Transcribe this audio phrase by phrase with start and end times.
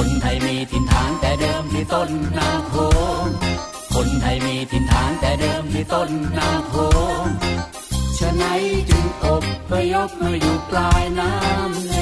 [0.00, 2.74] คนไทยมีถิ่นฐานแต่เดิมที่ต้นน้ำโข
[3.24, 3.26] ง
[3.94, 6.74] คนไทยมีถิ่นฐานแต่เดิมที่ต้นน้ำโข
[7.24, 7.26] ง
[8.18, 8.44] ฉะไหน
[8.88, 11.94] จึงอบพยพมาอยู่ปลายน้ำใน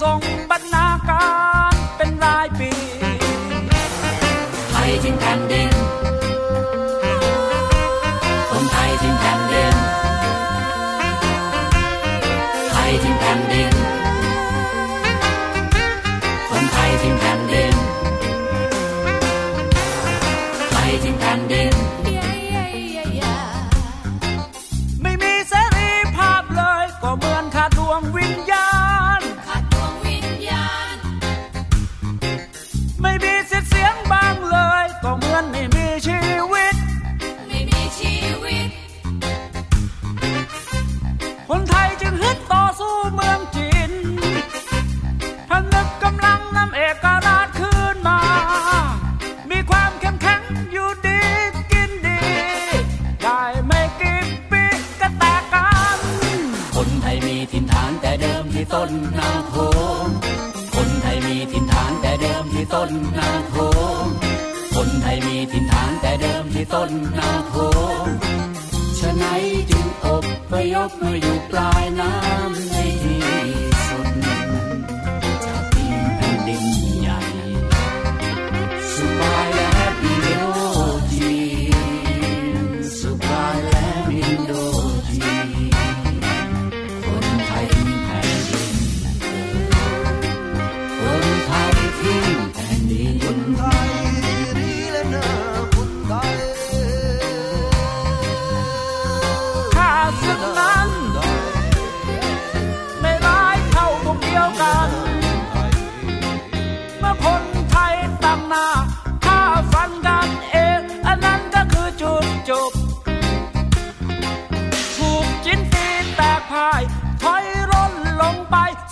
[0.00, 0.20] ทรง
[0.50, 1.28] บรรณากา
[1.72, 2.70] รเป็นรายปี
[4.70, 5.77] ไทยทิ้งแผ่นดิน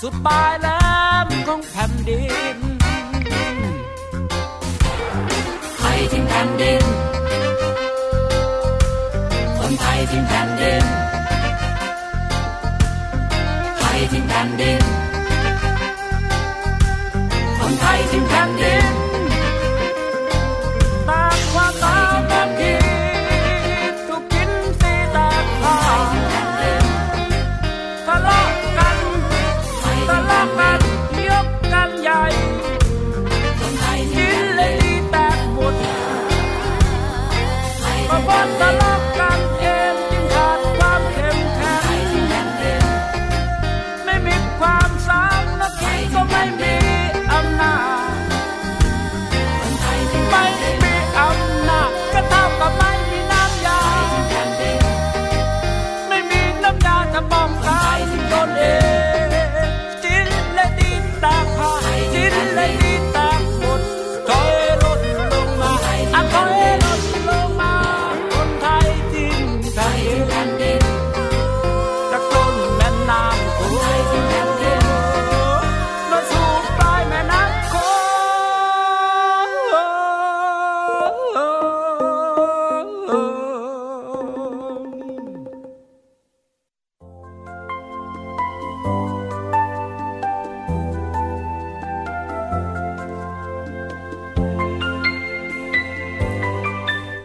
[0.08, 0.68] สุดปลายแหล
[1.24, 2.22] มของแผ่นดิ
[2.56, 2.58] น
[5.78, 6.84] ไทยทิ้งแผ่นดิน
[9.58, 10.84] คนไทยทิ้งแผ่นดิน
[13.78, 14.82] ไทยทิ้งแผ่นดิน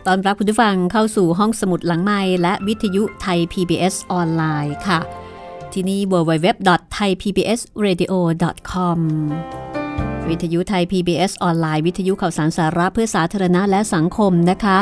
[0.07, 4.99] ตอนรับคุณผู้ฟังเข้าสู่ห้องสมุดหลังไม้และวิทยุไทย PBS ออนไลน์ค่ะ
[5.73, 8.99] ที่นี่ www.thaipbsradio.com
[10.31, 14.78] วิทยุไทย PBS ออนไลน์วิทยุข่าวสารสาระเพื่อสาธารณะและสังคมนะคะ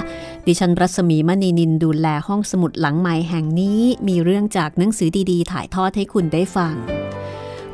[0.47, 6.75] ดิฉันรัศมีมณีนินดูแลห้องสมุดหลังไม้แห่งนี้มีเรื่องจากหนังสือดีๆ ถ่ายทอดให้คุณได้ฟัง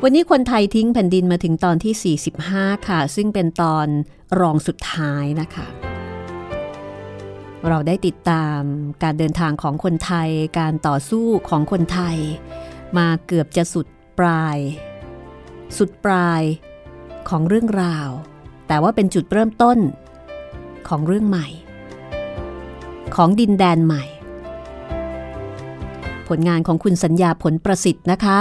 [0.02, 3.86] วันนี้คนไทยทิ้งแผ่นดินมาถึงตอนที่ 45 ค่ะ ซึ่งเป็นตอน
[4.40, 5.66] รองสุดท้ายนะคะ
[7.68, 8.60] เราได้ติดตาม
[9.02, 12.16] การเดินทางของคนไทย การต่อสู้ของคนไทย
[12.98, 13.86] มาเกือบจะสุด
[14.18, 14.58] ปลาย
[15.76, 16.42] สุดปลาย
[17.28, 18.08] ของเรื่องราว
[18.68, 19.78] แต่ว่าเป็นจุดเริ่มต้น
[20.88, 21.48] ของเรื่องใหม่
[23.14, 24.04] ของดินแดนใหม่
[26.28, 28.38] ผลงานของคุณสัญญาผลประสิทธิ์นะคะ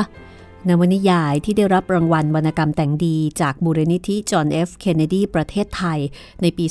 [0.68, 6.00] นวนิยายที่ได้รับรางวัลวรรณกรรมแต่งดีจากบูรณิธิจอห์นเอฟเคนเนดีประเทศไทย
[6.42, 6.66] ในปี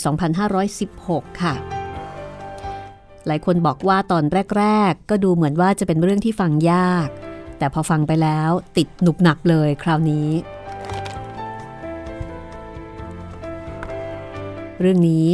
[0.66, 1.54] 2516 ค่ะ
[3.26, 4.24] หลายคนบอกว่าตอน
[4.56, 7.08] แรก ๆ ก็ดูเหมือนว่าจะเป็นเรื่องที่ฟังยาก
[7.58, 10.28] แต่พอฟังไปแล้วติดหนุบหนักเลยคราวนี้
[14.80, 15.26] เรื่องนี้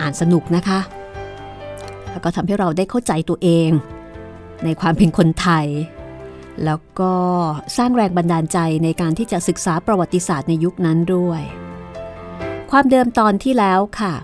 [0.00, 0.80] อ่านสนุกนะคะ
[2.10, 3.70] แล้วก็ทำให้เราได้เข้าใจตัวเอง
[4.64, 5.66] ในความเป็นคนไทย
[6.64, 7.14] แล้วก็
[7.76, 11.42] สร้างแรงบันดาลใจในการที่จะศึกษาประวัติศาสตร์ในยุคนั้นด้วย
[12.70, 14.14] ความเดิมตอนที่แล้วค่ะ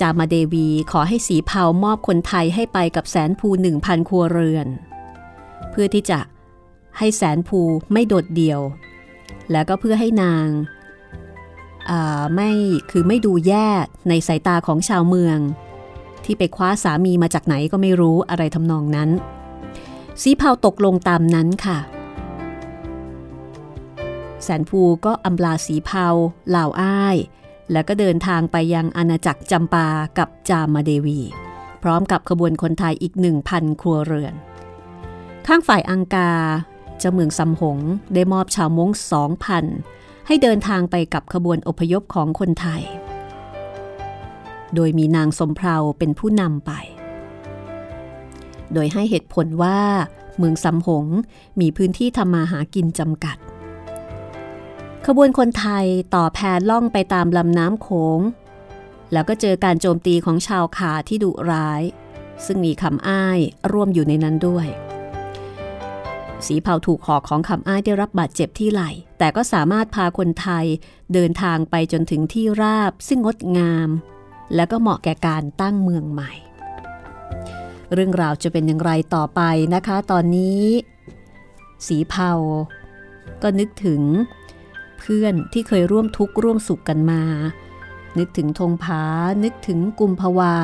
[0.00, 4.68] จามาเดวีขอให้สีเผามอบคนไทยให้ไปกับแสนภูหนึ่งพันครัวเรือน
[5.70, 6.20] เพื่อที่จะ
[6.98, 7.60] ให้แสนภู
[7.92, 8.60] ไม่โดดเดี่ยว
[9.52, 10.46] แล้วก็เพื่อให้นาง
[12.34, 12.50] ไม่
[12.90, 13.68] คือไม่ดูแย่
[14.08, 15.38] ในสายตาของชาวเมือง
[16.24, 19.10] ที่ไปคว้าสามีมาจากไหนก็ไม่รู้อะไรทำนองนั้น
[20.22, 21.78] สีเผาตกลงตามนั้นค่ะ
[24.42, 26.06] แสนภูก็อำลาสีเผา
[26.48, 27.16] เหล่าอ้าย
[27.72, 29.88] แล้วก็เดินทางไปยังอาณาจักรจำปา
[30.18, 31.20] กับจามาเดวี
[31.82, 34.34] พร้อมกับขบวนคนไทยอีกหนึ่งพันครัวเรือน
[35.46, 36.32] ข้างฝ่ายอังกา
[36.98, 37.78] เจ้าเมืองซำหง
[38.14, 39.64] ได้มอบชาวมงสองพัน
[40.30, 42.82] ให้เดินทางไปกับขบวนอพยพของคนไทย
[44.74, 46.72] โดยมีนางสมเพราเป็นผู้นำไป
[48.72, 49.80] โดยให้เหตุผลว่า
[50.38, 51.06] เมืองซำหง
[51.60, 53.36] มีพื้นที่ทำมาหากินจำกัด
[55.06, 56.38] ขบวนคนไทยต่อแพ
[56.70, 57.88] ล่องไปตามลำน้ำโข
[58.18, 58.20] ง
[59.12, 61.82] แล้วก็เจอการโจมตีของชาวขาที่ดุร้าย
[62.44, 63.38] ซึ่งมีคำอ้าย
[63.72, 64.68] ร่วมอยู่ในนั้นด้วย
[66.46, 70.66] สีเผาถูกหอกของคำอ้ายได้รับบาดเจ็บที่ไหล่ แต่ก็สามารถพาคนไทย
[71.12, 73.88] เดินทางไปจนถึงที่ราบซึ่งงดงาม
[74.54, 76.32] และก็เหมาะแก่การตั้งเมืองใหม่
[77.92, 79.40] เรื่องราวจะเป็นอย่างไรต่อไป
[79.74, 80.64] นะคะ ตอนนี้
[81.86, 82.32] สีเผา
[83.42, 84.02] ก็นึกถึง
[84.98, 87.22] เพื่อนที่เคยร่วมทุกข์ร่วมสุขกันมา
[88.18, 89.02] นึกถึงธงผา
[89.44, 90.54] นึกถึงกุมภาวา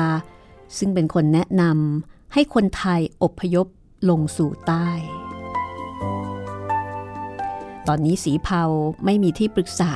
[0.77, 3.67] ซึ่งเป็นคนแนะนำให้คนไทยอบพยพ
[4.09, 4.89] ลงสู่ใต้
[7.87, 8.63] ตอนนี้สีเผา
[9.05, 9.93] ไม่มีที่ปรึกษา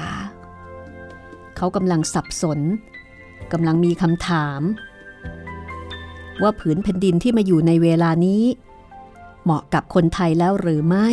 [1.57, 2.59] เขากำลังสับสน
[3.51, 4.61] กำลังมีคำถาม
[6.41, 8.43] ว่าผืนแผ่นดินที่มาอยู่ในเวลานี้
[9.43, 11.09] เหมาะกับคนไทยแล้วหรือไม่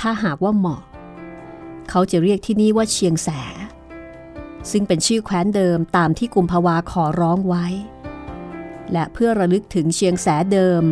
[0.00, 0.82] ถ้าหากว่าเหมาะ
[1.90, 3.28] เขาจะเรียกที่นี่ว่าเชียงแส
[4.70, 7.66] ซึ่งเป็นชื่อแคว้นเดิมตามที่กุมภาวาขอร้องไว้
[8.92, 10.82] และเพื่อระลึกถึงเชียงแสเดิม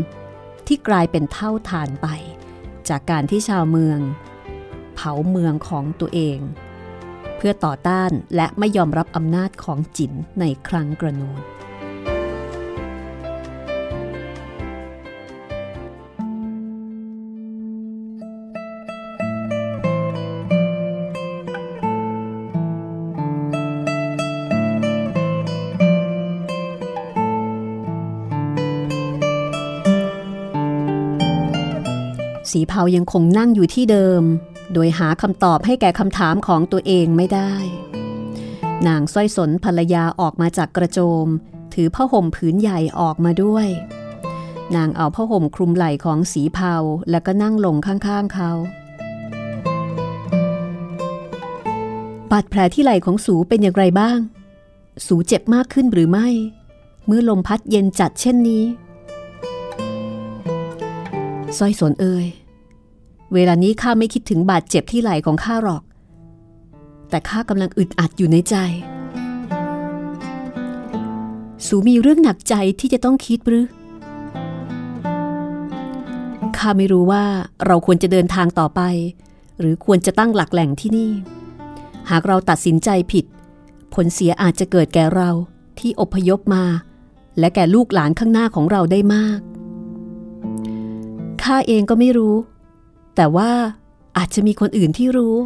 [0.66, 2.08] ที่กลายเป็นเท่าฐานไป
[2.88, 3.98] จากการที่ชาวเมือง
[4.94, 6.38] เผาเมืองของตัวเอง
[7.36, 11.38] เพื่อต่อต้านและไม่ยอมรับอำนาจของจินในครั้งกระนูน
[32.52, 34.22] สีเผายังคงนั่งอยู่ที่เดิม
[34.72, 37.52] โดยหาคำตอบให้แก่คำถามของตัวเองไม่ได้
[38.86, 41.26] นางสร้อยสนภรรยาออกมาจากกระโจม
[41.74, 43.68] ถือผ้าห่มผืนใหญ่ออกมาด้วย
[44.76, 46.74] นางเอาผ้าห่มคลุมไหล่ของสีเผา
[47.10, 48.50] แล้วก็นั่งลงข้างๆเขา
[52.30, 54.18] บาดแผลที่ไหล่ของสูเป็นอย่างไรบ้าง
[55.06, 56.28] สูเจ็บมากขึ้นหรือไม่
[57.06, 58.64] เมื่อลมพัดเย็นจัดเช่นนี้
[61.58, 62.26] สร้อยสนเอ่ย
[63.34, 65.82] เวลานี้ข้าไม่คิดถึงบาดเจ็บที่ไหล่ของข้าหรอก
[67.10, 68.56] แต่ข้ากำลังอึดอัดอยู่ในใจ
[71.66, 73.66] สูมีเรื่องหนักใจที่จะต้องคิดหรือ
[76.56, 77.24] ข้าไม่รู้ว่า
[77.66, 78.80] เราควรจะเดินทางต่อไป
[79.58, 81.12] หรือควรจะตั้งหลักแหล่งที่นี่
[82.10, 83.24] หากเราตัดสินใจผิด
[83.94, 85.30] ผลเสียอาจจะเกิดแก่เรา
[85.78, 86.64] ที่อพยพมา
[87.38, 89.40] และแก่ลูกหลานข้างหน้าของเราได้มาก
[91.42, 92.34] ข้าเองก็ไม่รู้
[93.16, 93.50] แต่ว่า
[94.16, 95.36] อาจจะมีคนอื่นที่รู้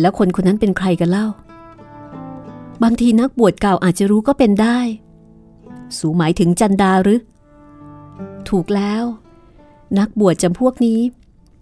[0.00, 1.26] แล้วคนคนนั้นเป็นใครกันเล่า
[2.82, 4.78] บางทีนักบวชเก่าอาจจะรู้ก็เป็นได้
[5.98, 7.20] สูหมายถึงจันดาหรือ
[8.48, 9.04] ถูกแล้ว
[9.98, 11.00] นักบวชจำพวกนี้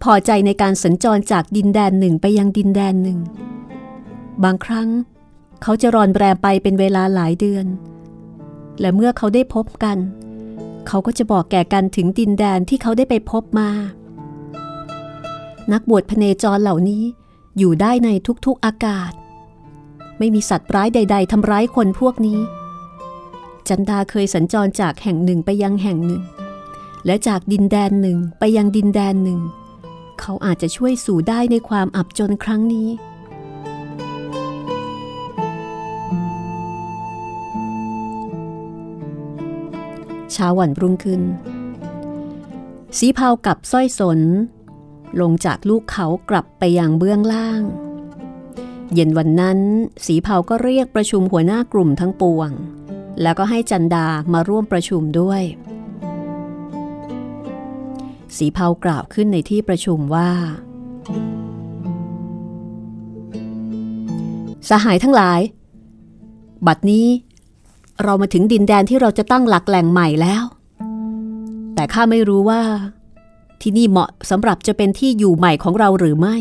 [0.03, 3.19] พอใจในการสัญจรจากดินแดนหนึ่งไปยังดินแดนหนึ่ง
[4.43, 4.89] บางครั้ง
[5.61, 7.65] เขาจะรอนแรมไปเป็นเวลาหลายเดือน
[8.79, 9.97] และเมื่อเขาได้พบกัน
[10.87, 13.69] เขาก็จะบอกแก่กันถึงดินแดนที่เขาได้ไปพบมา
[15.71, 17.03] นักบวชพเนจรเหล่านี้
[17.57, 18.09] อยู่ได้ใน
[18.45, 19.11] ทุกๆอากาศ
[20.19, 22.39] ไม่มีสัตว์ร้ายใด ๆทำร้ายคนพวกนี้
[23.67, 26.23] จันดาเคยสัญจรจากแห่งหนึ่งไปยังแห่งหนึ่ง
[27.05, 29.39] และจากดินแดนหนึ่งไปยังดินแดนหนึ่ง
[30.19, 32.89] เขาอาจจะช่วยสู่ได้ในความอับจนครั้งนี้
[40.33, 41.21] เช้าวันรุ่งขึ้น
[42.97, 44.19] สีเผากับสร้อยสน
[45.21, 47.61] ลงจากลูกเขากลับไปยังเบื้องล่าง
[48.93, 49.59] เย็นวันนั้น
[50.05, 52.49] สีเผาก็เรียกประชุมหัวหน้ากลุ่มทั้งปวง
[53.21, 55.41] แล้วก็ให้จันดามาร่วมประชุมด้วย
[58.37, 60.29] สีเผากล่าวขึ้นในที่ประชุมว่า
[64.69, 65.41] สหายทั้งหลาย
[66.67, 67.07] บัดนี้
[68.03, 70.43] เรามาถึงดินแดนที่เราจะตั้งหลักแหล่งใหม่แล้ว
[71.75, 72.61] แต่ข้าไม่รู้ว่า
[73.61, 76.35] ที่นี่เหมาะสำหรับจะเป็นที่อยู่ใหม่ของเราหรือไม่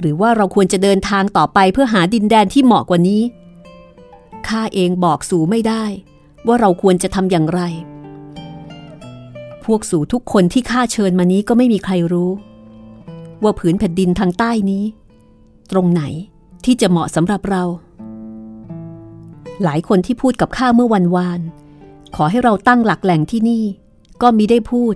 [0.00, 3.22] หรือว่าเราควรจะเดินทางต่อไปเพื่อหาดินแดนที่เหมาะกว่านี้
[4.48, 5.84] ข้าเองบอกสู่ไม่ได้
[6.46, 7.60] ว่าเราควรจะทำอย่างไร
[9.64, 12.30] พวกสู่ทุกคนที่ข้าเชิญมานี้ก็ไม่มีใครรู้
[13.42, 14.84] ว่าผืนแผ่นดินทางใต้นี้
[15.70, 16.02] ตรงไหน
[16.64, 17.64] ที่จะเหมาะสำหรับเรา
[19.64, 21.40] หลายคนที่พูดกับข้าเมื่อวันวาน
[22.16, 23.64] ขอให้เราตั้งหลักแหล่งที่นี่
[24.22, 24.94] ก็มิได้พูด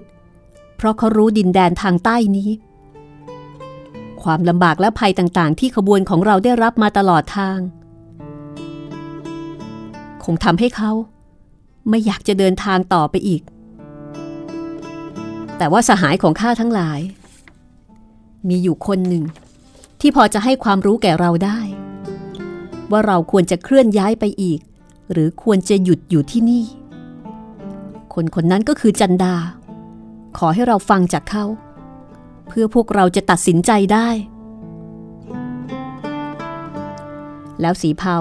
[0.77, 2.51] เพราะเขารู้ดินแดนทางใต้นี้
[4.23, 7.59] ความลำบากและภัยต่างๆ ที่ขบวนของเราได้รับมาตลอดทาง
[10.25, 10.91] คงทำให้เขา
[11.89, 13.43] ไม่อยากจะเดินทางต่อไปอีก
[15.59, 17.01] แต่ว่าสหายของข้าทั้งหลาย
[18.49, 19.25] มีอยู่คนหนึ่ง
[20.01, 21.59] ที่พอจะให้ความรู้แก่เราได้
[22.93, 24.61] ว่าเราควรจะเคลื่อนย้ายไปอีก
[25.13, 26.65] หรือควรจะหยุดอยู่ที่นี่
[28.15, 29.35] คนคนนั้นก็คือจันดา
[30.39, 31.45] ขอให้เราฟังจากเขา
[32.49, 34.09] เพื่อพวกเราจะตัดสินใจได้
[37.61, 38.17] แล้วสีเผา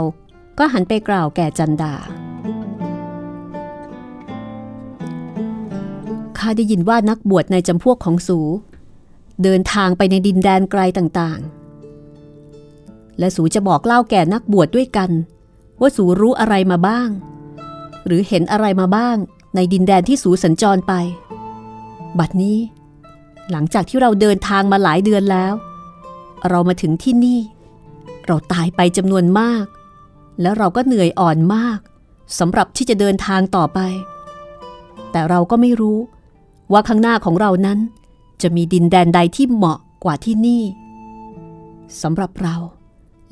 [0.57, 1.93] ก็หันไปกล่าวแก่จันดา
[6.37, 8.39] ข้าได้ยินว่านักบวชในจำพวกของสู
[9.43, 11.60] เดินทางไปในดินแดนไกลต่างๆ
[13.19, 15.11] และสูจะบอกเล่าแก่นักบวชดด้วยกัน
[15.79, 17.09] ว่าสูรู้อะไรมาบ้าง
[18.05, 19.17] หรือเห็นอะไรมาบ้าง
[19.55, 20.93] ในดินแดนที่สูสัญจรไป
[22.19, 22.57] บัดนี้
[23.51, 25.53] หลังจากที่เราเดินทางมาหลายเดือนแล้ว
[26.49, 27.39] เรามาถึงที่นี่
[28.27, 29.65] เราตายไปจำนวนมาก
[30.41, 31.79] แล้วเราก็เหนื่อยอ่อนมาก
[32.39, 33.79] สำหรับที่จะเดินทางต่อไป
[35.11, 35.99] แต่เราก็ไม่รู้
[36.71, 37.79] ว่าข้างหน้าของเรานั้น
[38.41, 40.63] จะมีดินแดนใดที่เหมาะกว่าที่นี่
[42.01, 42.55] สำหรับเรา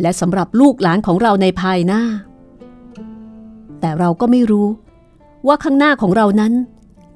[0.01, 2.01] และสำหรับลูกหลานของเราในภายหน้า
[3.79, 4.67] แต่เราก็ไม่รู้
[5.47, 6.53] ว่าข้างหน้าของเรานั้น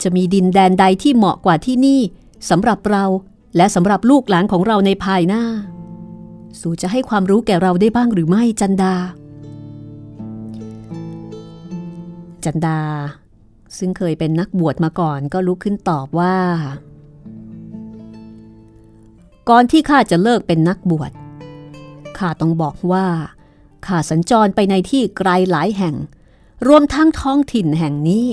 [0.04, 2.02] จะมีดินแดนใดที่เหมาะกว่าที่นี่
[2.50, 3.04] สำหรับเรา
[3.58, 5.44] และสำหรับลูกหลานของเราในภายหน้า
[6.60, 8.96] สู่จะให้ความรู้แก่เราได้บ้างหรือไม่จันดา
[12.46, 12.80] จันดา
[13.78, 16.38] ซึ่งเคยเป็นนักบวชมาก่อนก็ลุกขึ้นตอบว่า
[19.50, 21.12] ก่อนที่ข้าจะเลิกเป็นนักบวช
[22.20, 23.08] ข้าต้องบอกว่า
[23.86, 25.96] ข้าสัญจรไปในที่ไกลหลายแห่ง
[26.68, 28.28] รวมทั้งท้องถิ่นแห่งนี้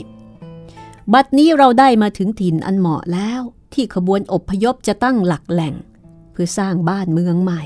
[1.13, 3.41] บัดนี้เราได้มาถึงถิ่นอันเหมาะแล้ว
[3.75, 5.75] ที่ขบวนอบพยพจะตั้งหลักแหล่ง
[6.33, 7.63] เพื่อสร้างบ้านเมืองใหม่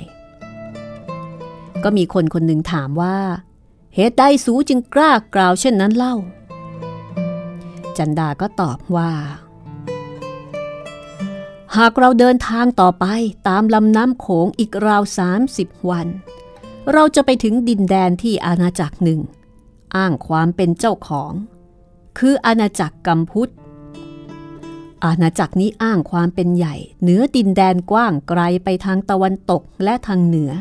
[1.84, 3.18] ก็มีคนคนหนึ่งถามว่า
[3.94, 6.14] เหตุใดสูจึงกล้ากล่าวเช่นนั้นเล่า
[7.96, 9.10] จันดาก็ตอบว่า
[11.78, 13.06] หากเราเดินทางต่อไป
[13.48, 16.06] ตามลำน้ำโขงอีกราวสามสิบวัน
[16.92, 19.20] เราจะไปถึงดินแดนที่อาณาจักรหนึ่ง
[19.96, 21.32] อ้างความเป็นเจ้าของ
[22.18, 23.52] คืออาณาจักรกัมพุทธ
[25.04, 30.52] อาณาจักรนี้อ้างความเป็นใหญ่ เหนือดินแดนกว้างไกลไปทางตะวันตกและทางเหนือ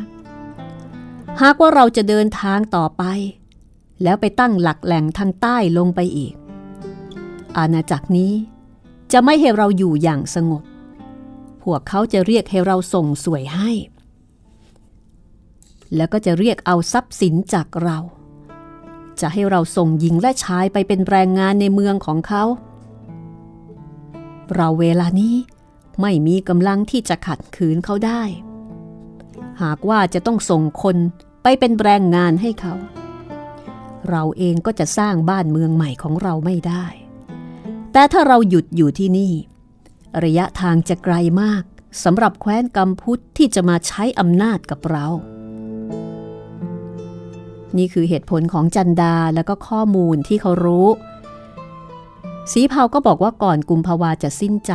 [1.41, 3.03] หากว่าเราจะเดินทางต่อไป
[4.03, 6.33] แล้วไปตั้งหลักแหล่งทางใต้ลงไปอีก
[7.57, 8.33] อาณาจักรนี้
[9.11, 10.63] จะไม่ให้เราอยู่อย่างสงบ
[11.63, 13.71] พวกเขาจะเรียกให้เราส่งสวยให้
[15.95, 17.97] แล้วก็จะเรียกเอาทรัพย์สินจากเรา
[19.21, 22.43] จะให้เราส่งหญิงและชายไปเป็นแรงงานในเมืองของเขา
[24.55, 25.35] เราเวลานี้
[26.01, 28.23] ไม่มีกำลังที่จะขัดขืนเขาได้
[29.61, 30.97] หากว่าจะต้องส่งคน
[31.43, 32.73] ไปเป็นแรงงานให้เขา
[34.09, 36.85] เราเองก็จะสร้างบ้านเมืองใหม่ของเราไม่ได้
[37.93, 39.33] แต่ถ้าเราหยุดอยู่ที่นี่
[40.23, 41.63] ระยะทางจะไกลมาก
[42.03, 45.07] สำหรับแคว้นกัมพุทธที่จะมาใช้อำนาจกับเรา
[47.77, 50.87] นี่คือเหตุผลของจันดาและก็ข้อมูลที่เขารู้
[52.51, 54.73] สีเผาก็บอกว่าก่อนกุมภาวาจะสิ้นใจ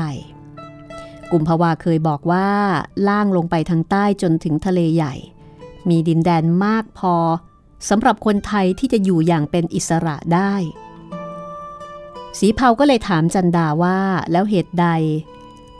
[1.32, 2.48] กุมภาวาเคยบอกว่า
[3.08, 5.14] ล่างลงไปทางใต้จนถึงทะเลใหญ่
[5.88, 7.14] มีดินแดนมากพอ
[7.88, 10.54] สำหรับคนไทยที่จะอยู่อย่างเป็นอิสระได้
[12.38, 13.98] สีเผาก็เลยถามจันดาว่า
[14.32, 14.86] แล้วเหตุใด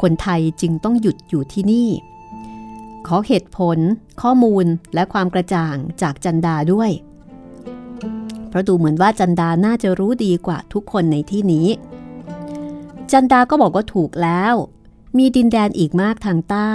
[0.03, 1.89] คนไทยจึงต้องหยุดอยู่ที่นี่
[3.07, 3.79] ขอเหตุผล
[4.23, 6.91] ข้อมูลและความกระจ่างจากจันดาด้วย
[8.49, 11.69] เพราะดูเหมือนว่าจันดาน่าจะรู้ดีกว่าทุกคนในที่นี้
[13.13, 14.55] จันดาก็บอกว่าถูกแล้ว
[15.19, 16.75] มีดินแดนอีกมากทางใต้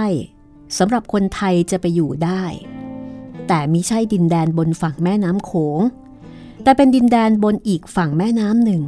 [0.77, 2.43] สำหรับคนไทยจะไปอยู่ได้
[3.47, 5.79] แต่มิใช่ดินแดนบนฝั่งแม่น้ำโขง
[6.63, 8.81] แต่เป็นดินแดนบนอีกฝั่งแม่น้ำหนึ่ง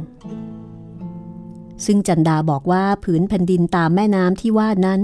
[1.84, 5.00] ซึ่งจันดาบอกว่าผืนแผ่นดินตามแม่น้ำที่ว่านั้น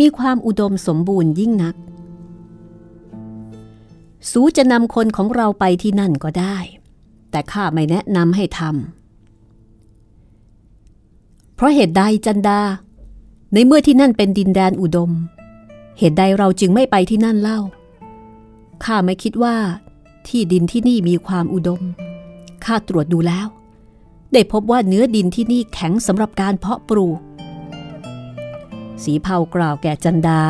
[0.00, 1.74] มีความอุดมสมบูรณ์ยิ่งนัก
[4.30, 6.56] สูจะนำคนของเราไปที่นั่นก็ได้
[7.30, 12.60] แต่ข้าไม่แนะนำให้ทำเพราะเหตุใดจันดา
[13.52, 15.10] ในเมื่อที่นั่นเป็นดินแดนอุดม
[15.98, 17.60] เหตุใดเราจึงไม่ไปที่นั่นเล่า
[18.84, 19.56] ข้าไม่คิดว่า
[20.28, 21.80] ที่ดินที่นี่มีความอุดม
[22.64, 23.46] ข้าตรวจดูแล้ว
[24.32, 27.18] ได้พบว่าเนื้อดินที่นี่แข็งสำหรับการเพาะปลูก
[29.02, 30.42] สีเผากล่าวแก่จันดา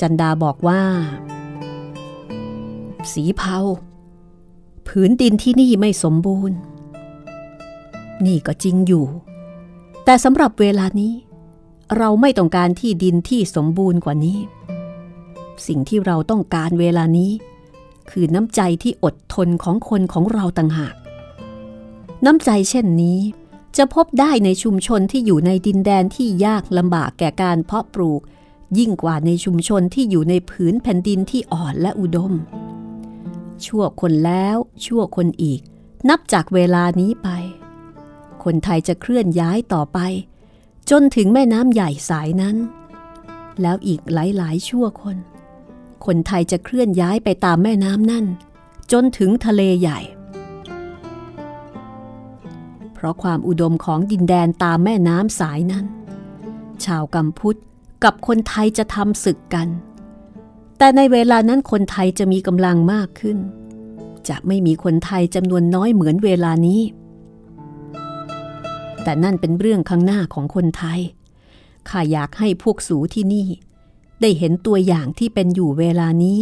[0.00, 0.82] จันดาบอกว่า
[3.12, 3.58] สีเผา
[4.88, 6.58] ผืนดินที่นี่ไม่สมบูรณ์
[8.26, 9.06] นี่ก็จริงอยู่
[10.04, 11.12] แต่สำหรับเวลานี้
[11.96, 14.38] เราไม่ต้องการที่ดินที่สมบูรณ์กว่านี้
[15.66, 17.30] สิ่งที่เราต้องการเวลานี้
[18.10, 20.94] คือน้ำใจที่อดทนของคนของเราต่างหาก
[22.24, 23.20] น้ำใจเช่นนี้
[23.76, 28.22] จะพบได้ในชุมชนที่อยู่ในดินแดนที่ยากลำบากแก่การเพาะปลูก
[28.78, 32.32] ยิ่งกว่าในชุมชนที่อยู่ในผืนแผ่นดินที่อ่อนและอุดม
[33.66, 35.60] ชั่วคนแล้วชั่วคนอีก
[36.08, 37.28] นับจากเวลานี้ไป
[38.44, 39.98] คนไทยจะเคลื่อนย้ายต่อไป
[40.90, 42.56] จนถึงแม่น้ำใหญ่สายนั้น
[43.62, 45.16] แล้วอีกหลายๆ ชั่วคน
[46.06, 48.26] คนไทยจะเคลื่อนย้ายไปตามแม่น้ำนั่น
[48.92, 50.00] จนถึงทะเลใหญ่
[53.00, 55.84] เพราะความอุดมของดินแดนตามแม่น้ำสายนั้น
[56.84, 57.58] ชาวกัมพุทธ
[58.04, 59.68] กับคนไทยจะทำศึกกัน
[60.78, 63.38] แต่ในเวลานั้นคนไทยจะมีกำลังมากขึ้น
[64.28, 66.82] จะไม่มีคนไทยจำนวนน้อยเหมือนเวลานี้
[69.02, 71.00] แต่นั่นเป็นเรื่องข้างหน้าของคนไทย
[71.88, 73.46] ข้าอยากให้พวกสูที่นี่
[74.20, 76.40] ได้เห็นตัวอย่างที่เป็นอยู่เวลานี้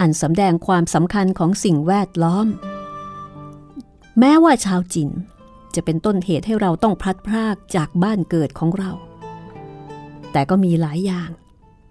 [0.00, 2.46] อันสำแดงความสำคัญของสิ่งแวดล้อม
[4.18, 5.10] แม้ว่าชาวจิน
[5.76, 8.90] จะเป็นต้นเหตุให้เราต้องพลัดพรากจากบ้านเกิดของเรา
[10.32, 11.30] แต่ก็มีหลายอย่าง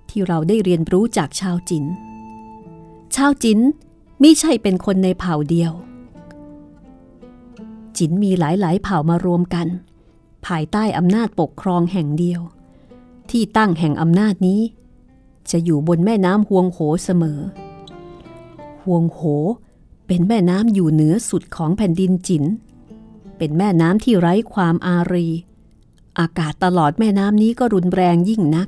[0.10, 1.86] ที่เราได้เรียนรู้จากชาวจิน
[3.16, 3.60] ชาวจิน
[4.22, 5.72] ไม่ใช่เป็นคนในเผ่าเดียว
[7.98, 9.68] จินมีหลายๆ เผ่ามารวมกัน
[10.46, 12.42] ภายใต้อำนาจปกครองแห่งเดียว
[13.30, 14.62] ที่ตั้งแห่งอำนาจนี้
[15.52, 17.40] จะอยู่บนแม่น้ำฮวงโหเสมอ
[18.84, 19.20] ฮวงโห
[20.08, 22.44] เป็นแม่น้ำอยู่เหนือสุดของแผ่นดินจิน
[23.44, 25.28] เป็นแม่น้ำที่ไร้ความอารี
[26.20, 28.68] อากาศตลอดแม่น้ำนี้ก็รุนแรงยิ่งนัก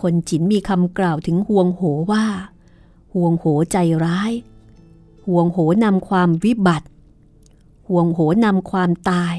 [0.00, 2.26] คนจินมีคำกล่าวถึงฮวงโหว่า
[3.14, 4.32] ห่วงโหใจร้าย
[5.26, 6.86] ห่วงโหนำความวิบัติ
[7.88, 9.34] ห่วงโหนำความตาย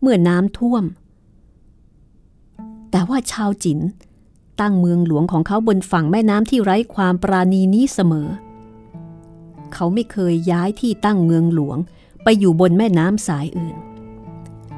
[0.00, 0.84] เมื่อน้ำท่วม
[2.90, 3.80] แต่ว่าชาวจิน
[4.60, 8.28] ตั้งเมืองหลวงของเขาบนฝั่งแม่น้ำที่ไร้ความปราณีนี้เสมอ
[9.74, 11.78] เขาไม่เคยย้ายที่ตั้งเมืองหลวง
[12.24, 13.76] ไปอยู่บนแม่น้ำสายอื่น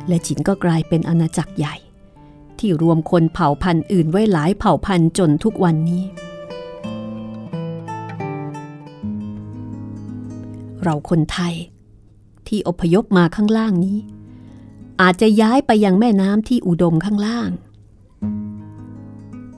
[0.08, 1.76] และจินก็กลายเป็นอาณาจักรใหญ่
[2.58, 6.04] ที่รวมคนเผ่าพันธุ์อื่นไว้หลายเผ่าพันธุ์จนทุกวันนี้
[10.82, 11.54] เราคนไทย
[12.46, 13.98] ที่อพยพมาข้างล่างนี้
[15.00, 17.50] อาจจะย้ายไปยังแม่น้ำที่อุดมข้างล่าง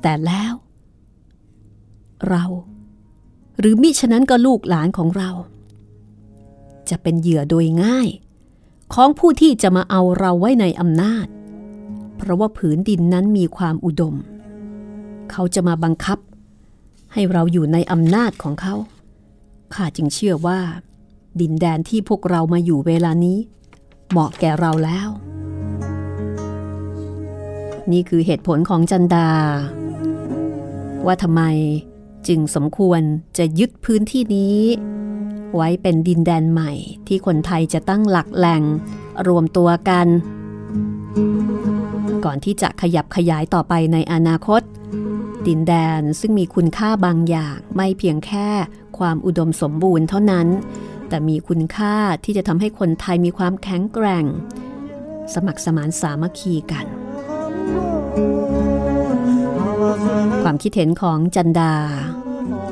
[0.02, 0.54] แต่แล้ว
[2.28, 2.44] เรา
[3.58, 5.30] หรือมิฉะนั้นก็ลูกหลานของเรา
[6.90, 8.08] จะเป็นเหยื่อโดยง่าย
[8.94, 11.26] ของผู้ที่จะมาเอาเราไว้ในอำนาจ
[12.16, 14.14] เพราะว่าผืนดินนั้นมีความอุดม
[15.30, 16.18] เขาจะมาบังคับ
[17.12, 18.74] ให้เราอยู่ในอำนาจของเขา
[19.74, 20.60] ข้าจึงเชื่อว่า
[21.40, 23.38] ดินแดนที่พวกเรามาอยู่เวลานี้
[24.10, 25.08] เหมาะแก่เราแล้ว
[27.92, 29.28] นี่คือเหตุผลของจันดา
[31.06, 31.42] ว่าทำไม
[32.28, 33.00] จึงสมควร
[33.38, 34.60] จะยึดพื้นที่นี้
[35.56, 36.72] ไว้เป็นดินแดนใหม่
[37.06, 38.62] ที่คนไทยจะตั้งหลักแหล่ง
[39.28, 40.06] รวมตัวกัน
[42.24, 44.62] ก่อนที่จะขยับขยายต่อไปในอนาคต
[45.46, 48.48] ดินแดนซึ่งมีคุณค่าบางอย่างไม่เพียงแค่
[48.98, 50.46] ความอุดมสมบูรณ์เท่านั้น
[51.08, 54.24] แต่มีคุณค่าที่จะทำให้คนไทยมีความแข็งแกร่ง
[55.34, 56.86] สมัครสมานสามัคคีกัน
[60.42, 61.74] ความคิดเห็นของจันดา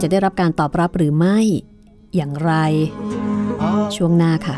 [0.00, 1.38] จะได้รับการตอบรับหรือไม่
[2.14, 2.52] อย่างไร
[3.96, 4.56] ช่วงหน้าค่ะ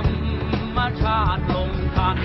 [0.00, 2.16] ธรรมชาติลงทัน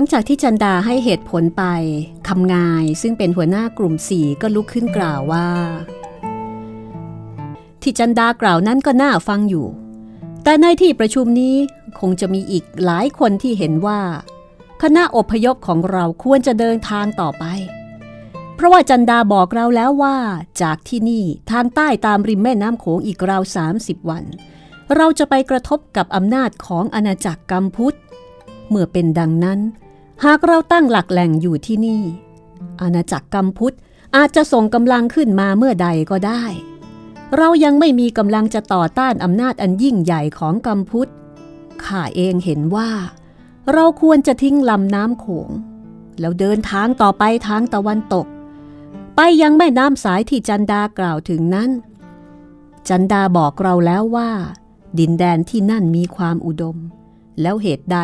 [0.00, 1.64] ลังจากที่จันดาให้เหตุผลไป
[2.28, 5.48] คำงายซึ่งเป็นหัวหน้ากลุ่มสี่ก็ลุกขึ้นกล่าวว่า
[7.82, 9.66] ที่จันดากล่าวนั้นก็น่าฟังอยู่
[10.44, 11.56] แต่ในที่ประชุมนี้
[12.00, 14.00] คงจะมีอีกหลายคนที่เห็นว่า
[14.82, 17.44] คณะอพยพของเราควรจะเดินทางต่อไป
[18.54, 20.16] เพราะว่าจันดาบอกเราแล้วว่า
[20.62, 23.42] จากที่นี่ทางใต้ตามริมแม่น้ำโขงอีกราว
[23.76, 24.24] 30 วัน
[24.96, 27.96] เราจะไปกระทบกับอำนาจของอาณาจักรกัมพุทธ
[28.68, 29.60] เมื่อเป็นดังนั้น
[30.24, 32.02] หากเราตั้งหลักแหล่งอยู่ที่นี่
[32.80, 33.76] อาณาจักรกัมพุทธ
[34.16, 36.44] อาจจะส่งกำลังขึ้นมาเมื่อใดก็ได้
[37.36, 41.10] เรายังไม่มีกำลังจะต่อต้านอำนาจอันยิ่งใหญ่ของกัมพุทธ
[41.84, 42.90] ข้าเองเห็นว่า
[43.72, 45.50] เราควรจะทิ้งลำน้ำโขง
[46.20, 48.26] แล้วเดินทางต่อไปทางตะวันตก
[49.16, 51.70] ไปยังแม่น้ำสายที่จันดากล่าวถึงนั้น
[52.88, 54.30] จันดาบอกเราแล้วว่า
[54.98, 56.76] ดินแดนที่นั่นมีความอุดม
[57.40, 57.98] แล้วเหตุใด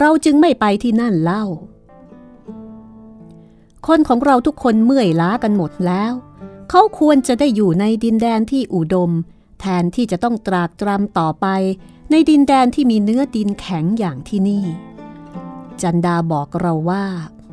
[0.00, 1.44] เราจึงไม่ไปที่นั่นเล่า
[3.86, 6.12] คนของเราทุกคนเมื่อยล้ากันหมดแล้ว
[6.70, 9.10] เขาควรจะได้อยู่ในดินแดนที่อุดม
[9.60, 11.46] แทนที่จะต้องตรากตรำต่อไป
[12.10, 14.64] ในดินแดนที่มีเนื้อดินแข็งอย่างที่นี่
[15.82, 17.04] จันดาบอกเราว่า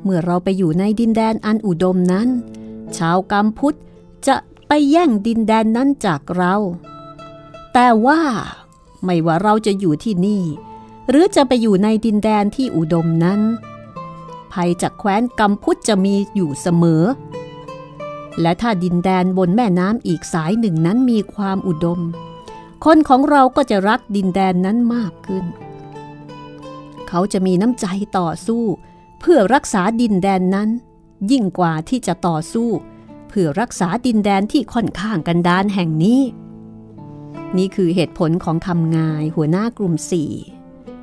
[0.04, 2.28] เมื่อเราไปอยู่ในดินแดนอันอุดมนั้น
[2.98, 3.78] ชาวกัมพุทธ
[4.28, 4.36] จะ
[4.68, 6.56] ไปแย่งดินแดนนั้นจากเรา
[7.74, 8.22] แต่ว่า
[9.04, 10.44] ไม่ว่าเราจะอยู่ที่นี่
[11.14, 13.42] หรือจะไปอยู่ในดินแดนที่อุดมนั้น
[14.54, 17.04] ภัยจากแคว้นกัมพุทจะมีอยู่เสมอ
[18.42, 22.00] และถ้าดินแดนบนแม่น้ำอีกสายหนึ่งนั้นมีความอุดม
[22.86, 25.46] คนของเราก็จะรักดินแดนนั้นมากขึ้น
[27.08, 27.86] เขาจะมีน้ำใจ
[28.18, 28.64] ต่อสู้
[29.20, 30.70] เพื่อรักษาดินแดนนั้น
[31.32, 32.70] ยิ่งกว่าที่จะต่อสู้
[33.30, 36.22] เพื่อรักษาดินแดนที่ค่อนข้างกันดานแห่งนี้
[37.58, 40.32] นี่คือเหตุผลของคำงายหัวหน้ากลุ่มสี่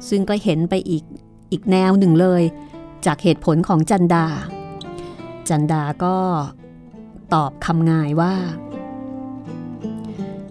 [0.09, 1.05] ซึ่งก็เห็นไปอีก
[1.51, 2.43] อีกแนวหนึ่งเลย
[3.07, 4.27] จากเหตุผลของจันดา
[5.49, 6.17] จันดาก็
[7.35, 8.35] ตอบคำงายว่า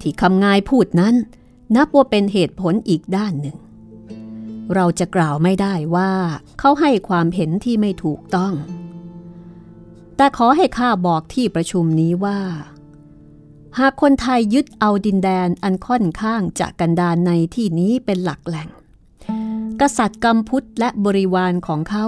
[0.01, 1.15] ที่คำงายพูดนั้น
[1.75, 3.57] นับว่าเป็นเหตุผลอีกด้านหนึ่ง
[4.75, 6.11] เราจะกล่าวไม่ได้ว่า
[6.59, 8.53] เขาให้ความเห็นที่ไม่ถูกต้อง
[10.17, 12.39] แต่ขอให้ข้าบอกที่ประชุมนี้ว่า
[13.79, 18.69] หากคนไทยยึดเอาดินแดนอันค่อนข้างจะกันดานในที่นี้เป็นหลักแหล่ง
[19.81, 22.05] กษัตริย์กัมพุทธและบริวารของเขา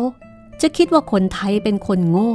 [0.61, 2.33] จะคิดว่าคนไทยเป็นคนโง่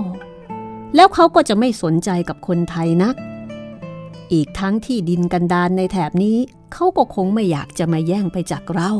[0.94, 3.14] แล้วเขาก็จะไม่สนใจกับคนไทยนัก
[4.33, 6.37] อีกทั้งที่ดินกันดานในแถบนี้
[6.73, 8.90] เขาก็คงไม่อยากจะมาแย่งไปจากเรา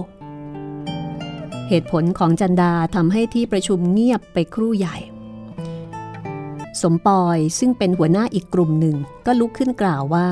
[1.69, 4.97] เหตุผลของจันดาทำให้ที่ประชุมเงียบไปครู่ใหญ่
[6.81, 10.29] สมปอยซึ่งเป็นหัวหน้าอีกกลุ่มหนึ่งก็ลุกขึ้นกล่าวว่า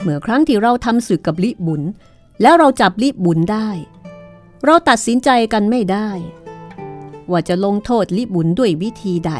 [0.00, 1.82] เมื่อครั้งที่เราทำศึกกับลิบุญ
[2.42, 3.68] แล้วเราจับลิบุญได้
[4.64, 6.08] เราตัดสินใจกันไม่ได้
[7.30, 9.32] ว่าจะลงโทษลิบุญด้วยวิธีใด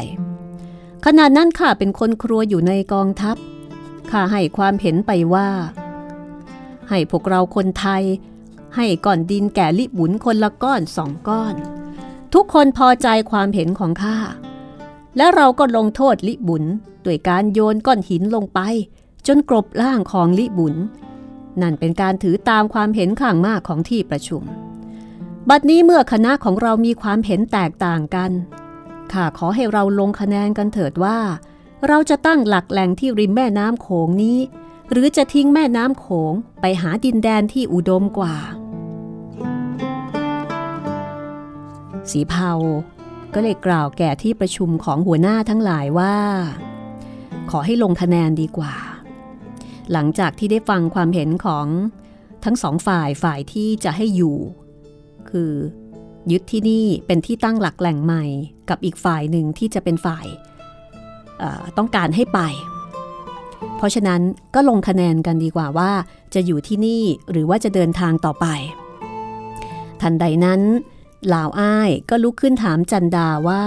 [1.05, 3.37] ขณะนั้นข้าเป็นคนครัวอยู่ในกองทัพ
[4.11, 5.49] ข้าให้ความเห็นไปว่า
[6.89, 8.03] ให้พวกเราคนไทย
[8.75, 11.55] ให้ก่อนดินแก่ลิบุญคนละก้อนสองก้อน
[12.33, 14.17] ทุกคนพอใจความเห็นของข้า
[15.17, 16.63] และเราก็ลงโทษลิบุญ
[17.05, 18.59] ด้วยการโยนก้อนหินลงไป
[19.27, 20.75] จนกรบล่างของลิบุญ
[21.61, 24.43] นั่นเป็นการถือตามความเห็นข้างมากของที่ประชุม
[25.47, 28.31] บัดนี้เมื่อคณะของเรามีความเห็นแตกต่างกัน
[29.11, 31.17] ข้าขอให้เราลงคะแนนกันเถิดว่า
[31.87, 34.37] เราจะตั้งหลักแหล่งที่ริมแม่น้ำโขงนี้
[34.91, 38.35] หรือจะทิ้งแม่น้ำโขงไปหาดินแดนที่อุดมกว่า
[42.11, 42.53] สีเผา
[43.33, 46.15] ก็เลยกล่าวแก่ที่ประชุมของหัวหน้าทั้งหลายว่า
[47.49, 48.75] ขอให้ลงคะแนนดีกว่า
[49.91, 51.67] หลังจากที่ได้ฟังความเห็นของ
[52.45, 54.37] ทั้งสองฝ่ายฝ่ายที่จะให้อยู่
[55.31, 55.51] คือ
[56.31, 58.23] ยึดที่นี่เป็นที่ตั้งหลักแหล่งใหม่
[58.69, 60.25] กับอีกฝ่ายหนึ่งที่จะเป็นฝ่าย
[61.77, 62.39] ต้องการให้ไป
[63.77, 64.21] เพราะฉะนั้น
[64.55, 65.91] ก็ลงคะแนนกันดีกว่าว่า
[66.33, 68.45] จะอยู่ที่นี่หรือว่าจะเดินทางต่อไป
[70.01, 70.61] ทันใดนั้น
[71.33, 73.63] ลาวอ้ายก็ลุกขึ้นถามจันดาว่า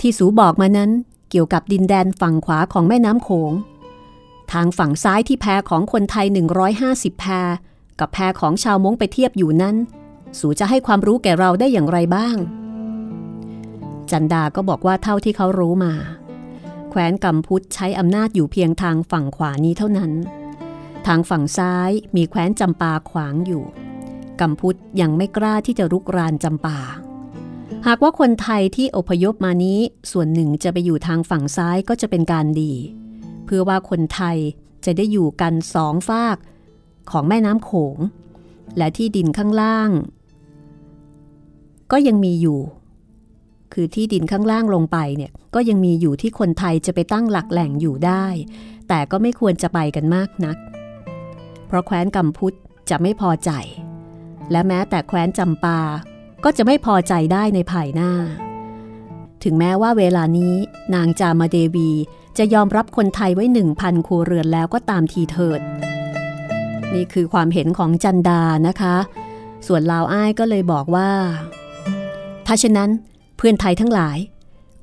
[0.00, 0.90] ที่สูบอกมานั้น
[1.30, 3.52] เกี่ยวกับดินแดนฝั่งขวาของแม่น้ำโขง
[4.52, 6.26] ทางฝั่งซ้ายที่แพของคนไทย
[6.74, 7.24] 150 แพ
[8.00, 9.76] กับแพของชาวม้งไปเทียบอยู่นั้น
[10.38, 12.36] สูจะให้ความรู้แก่เราได้อย่างไรบ้าง
[14.10, 15.94] จันดาก็บอกว่าเท่าที่เขารู้มา
[16.90, 20.12] แคว้นกัมพุทธใช้อำนาจอยู่เพียงทางฝั่งขวานี้เท่านั้น
[21.06, 23.64] ทางฝั่งซ้ายมีแคว้นจำปาขวางอยู่
[24.40, 26.78] กัมพุทธยังไม่กล้าที่จะรุกรานจำปา
[27.86, 29.80] หากว่าคนไทยที่อพยพมานี้
[30.12, 32.72] ส่วนหนึ่งจะไปอยู่ทางฝั่งซ้ายก็จะเป็นการดี
[33.44, 34.36] เพื่อว่าคนไทย
[34.84, 36.36] จะได้อยู่กันสองฝาก
[37.10, 37.98] ของแม่น้ำโขง
[38.76, 39.90] และที่ดินข้างล่าง
[41.92, 42.60] ก็ยังมีอยู่
[43.72, 48.26] คือที่ดินข้างล่างลงไปเนี่ยก็ยังมีอยู่ที่คนไทยจะไปตั้งหลักแหล่งอยู่ได้
[48.88, 50.56] แต่ก็ไม่ควรจะไปกันมากนัก
[51.66, 52.56] เพราะแคว้นกัมพุทธ
[52.90, 53.50] จะไม่พอใจ
[54.50, 55.80] และแม้แต่แคว้นจำปา
[56.44, 58.12] ก็จะไม่พอใจได้ในภายหน้า
[59.44, 60.54] ถึงแม้ว่าเวลานี้
[60.94, 61.90] นางจามาเดวี
[62.38, 65.60] จะยอมรับคนไทยไว้หนึ่งพันครัวเรือนแล้วก็ตามทีเถิด
[66.94, 68.96] นี่คือความเห็นของจันดานะคะ
[69.66, 71.10] ส่วนลาวอ้ายก็เลยบอกว่า
[72.46, 72.90] ถ้าเช่นนั้น
[73.36, 74.18] เพื่อนไทยทั้งหลาย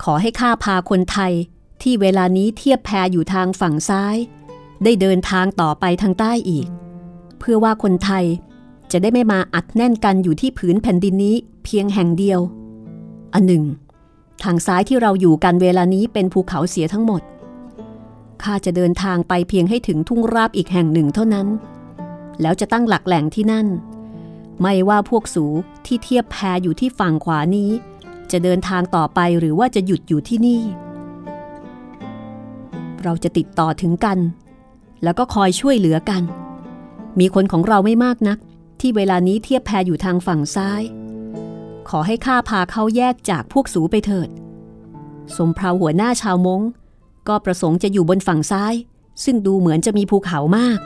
[0.04, 1.34] ขอให้ข้าพาคนไทย
[1.82, 4.16] ที่เวลานี้เทียบแพอยู่ทางฝั่งซ้าย
[4.84, 6.68] ได้เดินทางต่อไปทางใต้อีก
[7.40, 8.26] เพื่อว่าคนไทย
[8.92, 12.40] จะได้ไม่มาอัดแน่นกันอยู่ที่ผืนแผ่นดินนี้เพียงแห่งเดียว
[13.34, 13.64] อันหนึ่ง
[14.44, 17.22] ทางซ้ายที่เราอยู่กันเวลานี้เป็นภูเขาเสียทั้งหมด
[18.44, 21.48] ข้าจะเดินทางไปเพียงให้ถึงทุ่งราบอีกแห่งหนึ่งเท่านั้น
[22.42, 23.68] แล้วจะตั้งหลักแหล่งที่นั่น
[24.62, 25.46] ไม่ว่าพวกสู
[25.86, 27.72] ที่เทียบแพอยู่ที่ฝั่งขวานี้
[28.32, 30.62] จะเดินทางต่อไปหรือว่าจะหยุดอยู่ที่นี่
[33.04, 34.20] เราจะติดต่อถึงกัน
[35.04, 36.24] แล้วก็คอยช่วยเหลือกัน
[37.20, 38.38] มีคนของเราไม่มากนัก
[38.80, 40.82] ที่เวลานี้เทียบแพอยู่ทางฝั่งซ้าย
[41.90, 44.30] ขอให้ข้าพาเขาแยกจากพวกสูไปเถิด
[45.38, 46.62] สมพราหัวหน้าชาวมง
[47.28, 48.74] ก็ประสงค์จะอยู่บนฝั่งซ้าย
[49.24, 50.80] ซึ่งดูเหมือนจะมีภูเขามาก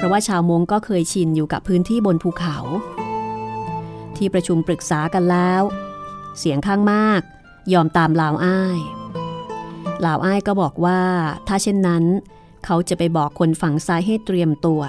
[0.00, 2.56] เพราะว่าชาวมงก็เคยชินอยู่กับพื้นที่บนภูเขา
[4.16, 5.62] ที่ประชุมปรึกษากันแล้ว
[6.38, 7.20] เสียงข้างมาก
[7.72, 8.78] ยอมตามลาวอ้าย
[10.04, 11.00] ลาวอ้ายก็บอกว่า
[11.48, 12.04] ถ้าเช่นนั้น
[12.64, 14.82] เขาจะไปบอกคนฝั่งซ้ายให้เตรียมตัว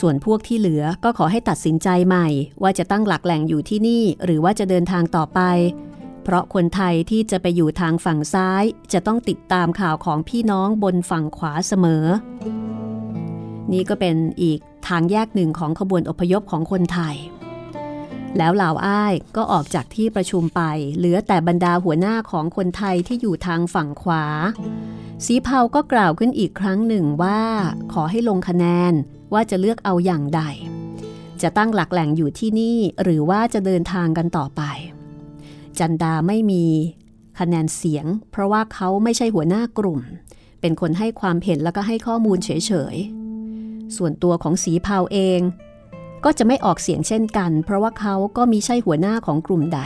[0.00, 2.28] ส่วนพวกที่เหลือก็ขอให้ตัดสินใจใหม่
[2.62, 5.40] ว่าจะตั้งหลักแหล่งอยู่ที่นี่ หรือว่าจะเดินทางต่อไป
[6.24, 12.04] เพราะคนไทยที่จะไปอยู่ทางฝั่งซ้าย จะต้องติดตามข่าวของพี่น้องบนฝั่งขวาเสมอ
[13.72, 17.16] นี่ก็เป็นอีกทางแยกหนึ่งของขบวนอพยพของคนไทย
[18.38, 20.62] แล้วเหล่าอ้ายก็ออกจากที่ประชุมไป
[20.96, 24.24] เหลือแต่บรรดาหัวหน้าของคนไทยที่อยู่ทางฝั่งขวา
[25.26, 27.40] สีเผาก็กล่าวขึ้นอีกครั้งหนึ่งว่า
[27.92, 28.92] ขอให้ลงคะแนน
[29.32, 30.42] ว่าจะเลือกเอาอย่างใด
[31.42, 34.62] จะตั้งหลักแหล่งอยู่ที่นี่หรือว่าจะเดินทางกันต่อไป
[35.78, 36.64] จันดาไม่มี
[37.38, 40.00] คะแนนเสียง เพราะว่าเขาไม่ใช่หัวหน้ากลุ่ม
[40.60, 43.17] เป็นคนให้ความเห็นแล้วก็ให้ข้อมูลเฉยๆ
[43.96, 45.40] ส่วนตัวของสีเผาเอง
[46.24, 49.80] ก็จะไม่ออกเสียงเช่นกัน เพราะว่าเขาก็มีใช่หัวหน้าของกลุ่มใด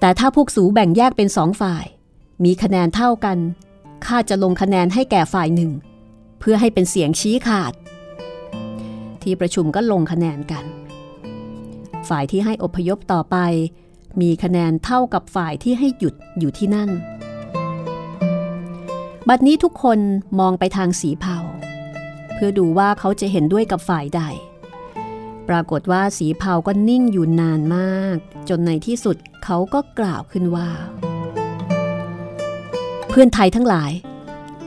[0.00, 1.84] แต่ถ้าพวกสูแบ่งแยกเป็นสองฝ่าย
[2.44, 3.38] มีคะแนนเท่ากัน
[4.06, 5.70] ข้าจะลงคะแนนให้แก่ฝ่ายหนึ่ง
[6.40, 7.72] เพื่อให้เป็นเสียงชี้ขาด
[9.22, 10.64] ที่ประชุมก็ลงคะแนนกัน
[12.08, 13.36] ฝ่ายที่ให้อพยพต่อไป
[14.20, 16.90] มีคะแนนเท่ากับฝ่ายที่ให้หยุดอยู่ที่นั่น
[19.32, 19.98] บัดนี้ทุกคน
[20.40, 21.38] มองไปทางสีเผา
[22.34, 24.20] เพื่อดูว่าเขาจะเห็นด้วยกับฝ่ายใด
[25.48, 28.16] ปรากฏว่าสีเผาก็นิ่งอยู่นานมาก
[28.48, 30.70] จนในที่สุดเขาก็กล่าวขึ้นว่า
[33.08, 33.92] เพื่อนไทยทั้งหลาย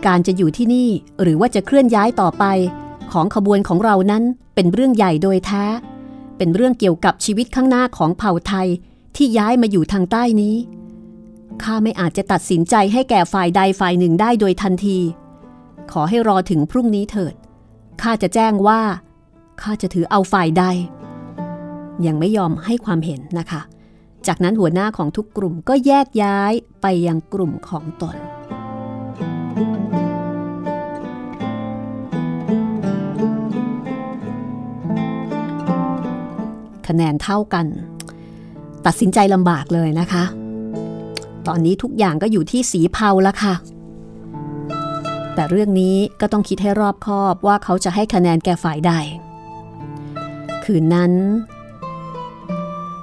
[0.05, 0.89] การจะอยู่ที่นี่
[1.21, 2.45] หรือว่าจะเคลื่อนย้ายต่อไป
[3.11, 4.23] ของขบวนของเรานั้น
[4.55, 5.65] เป็นเรื่องใหญ่โดยแท้
[6.37, 8.67] เป็นเรื่องเกี่ยวกับชีวิตข้างหน้าของเผ่าไทย
[9.15, 10.55] ที่ย้ายมาอยู่ทางใต้นี้
[11.61, 14.99] ข้าไม่อาจจะตัดสินใจให้แก่ฝ่ายใดฝ่ายหนึ่งได้โดยทันที
[15.91, 17.35] ขอให้รอถึงพรุ่งนี้เถิด
[18.01, 18.81] ข้าจะแจ้งว่า
[19.61, 20.65] ข้าจะถือเอาฝ่ายใด
[22.05, 23.61] ยังไม่ยอมให้ความเห็นนะคะ
[24.27, 28.15] จากนั้นหัวหน้าของทุกกลุ่มก็แยกย้ายไปยังกลุ่มของตน
[36.87, 37.65] คะแนนเท่ากัน
[38.85, 40.23] ตัดสินใจลำบากเลยนะคะ
[41.47, 43.53] ตอนนี้ทุกอย่างก็อยู่ที่สีเผาแล้วค่ะ
[45.33, 48.93] แต่เรื่องนี้ก็ต้องคิดให้รอบคอบว่าเขาจะให้คะแนนแก่ฝ่ายใด
[50.63, 51.13] คืนนั้น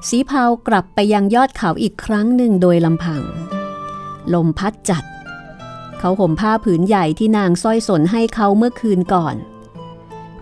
[0.09, 3.23] สีเผากลับไปยังยอดเขาอีกครั้งหนึ่งโดยลำพัง
[4.35, 5.05] ลมพัดจัด
[5.99, 9.35] เขาห่มผ้าผืนใหญ่ที่นางสร้อยสนให้เขาเมื่อคืนก่อน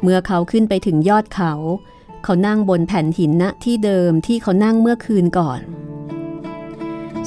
[0.03, 1.53] เมื่อเขาขึ้นไปถึงยอดเขา
[2.25, 5.61] เขานั่งบนแผ่นหินณที่เดิมที่เขานั่งเมื่อคืนก่อน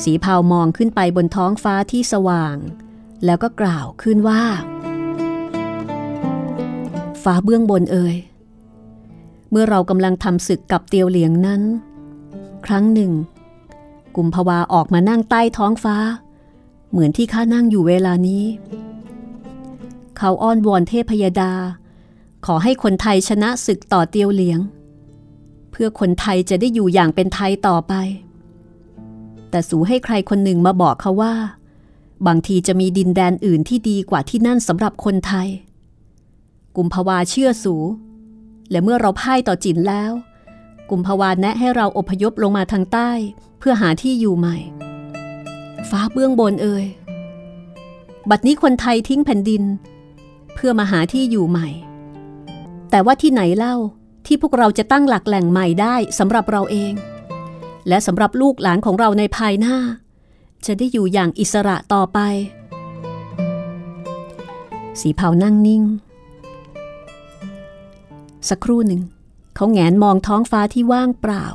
[0.04, 2.56] สีเผามองขึ้นไปบนท้องฟ้าที่สว่าง
[3.26, 4.44] แล้วก็กล่าวขึ้นว่า
[7.24, 8.16] ฟ้าเบื้องบนเอ่ย
[9.52, 11.62] เมื่อเรากำลังทำศึกกับเตียวเหลียงนั้น
[12.66, 13.12] ครั้งหนึ่ง
[14.16, 15.98] กุมภาวาออกมานั่งใต้ท้องฟ้า
[16.92, 18.44] เหมือนที่ข้านั่งอยู่เวลานี้
[20.18, 21.54] เขาอ้อนวอนเทพยดา
[22.46, 24.60] ขอให้คนไทยชนะศึกต่อเตียวเหลียง
[25.72, 27.94] เพื่อคนไทยจะได้อยู่อย่างเป็นไทยต่อไป
[29.52, 31.34] แต่สูให้ใครคนหนึ่งมาบอกเขาว่า
[32.28, 35.48] บางทีจะมีดินแดนอื่นที่ดีกว่าที่นั่นสำหรับคนไทย
[36.78, 37.76] กุมภาวาเชื่อสู
[38.72, 40.12] และเมื่อเราพ่ายต่อจินแล้ว
[40.90, 43.12] กุมภาวาแนะให้เราอพยพลงมาทางใต้
[43.60, 44.58] เพื่อหาที่อยู่ใหม่
[45.90, 46.86] ฟ้าเบื้องบนเอ่ย
[48.30, 49.64] บัดนี้คนไทยทิ้งแผ่นดิน
[50.56, 51.68] เพื่อมาหาที่อยู่ใหม่
[52.90, 53.76] แต่ว่าที่ไหนเล่า
[54.26, 56.94] ที่พวกเราจะตั้งหลักแหล่งใหม่ได้สำหรับเราเอง
[57.88, 59.76] และสำหรับลูกหลานของเราในภายหน้า
[60.66, 62.20] จะได้อยู่อย่างอิสระต่อไป
[65.00, 65.84] สีเผานั่งนิ่ง
[68.50, 69.02] สักครู่หนึ่ง
[69.56, 71.46] เขาแงนมองท้องฟ้าที่ว่างเปล่า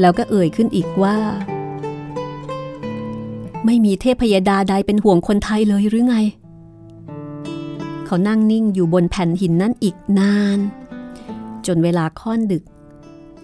[0.00, 1.16] แล้วก็เอ่ยขึ้นอีกว่า
[3.66, 6.16] ไม่มีเทพยดาใดเป็นห่วงคนไทยเลยหรือไง
[8.06, 10.58] เขานั่งนิ่งอยู่บนแผ่นหินนั้นอีกนาน
[11.66, 12.64] จนเวลาค่อนดึก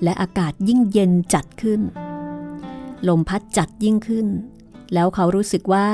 [0.03, 1.80] และอากาศยิ่งเย็นจัดขึ้น
[3.09, 4.26] ลมพัดจัดยิ่งขึ้น
[4.94, 5.88] แล้วเขารู้สึกว่า